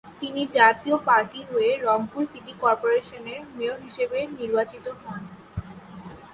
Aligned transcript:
তিনি 0.21 0.41
জাতীয় 0.57 0.97
পার্টির 1.07 1.45
হয়ে 1.53 1.71
রংপুর 1.85 2.23
সিটি 2.31 2.53
কর্পোরেশনের 2.61 3.41
মেয়র 3.57 3.79
হিসেবে 3.87 4.19
নির্বাচিত 4.39 4.85
হন। 5.01 5.21